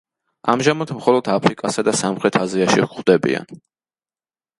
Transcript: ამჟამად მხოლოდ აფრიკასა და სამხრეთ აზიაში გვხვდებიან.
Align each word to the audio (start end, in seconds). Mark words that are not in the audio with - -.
ამჟამად 0.51 0.93
მხოლოდ 0.99 1.29
აფრიკასა 1.33 1.83
და 1.89 1.93
სამხრეთ 1.99 2.39
აზიაში 2.39 2.81
გვხვდებიან. 2.87 3.61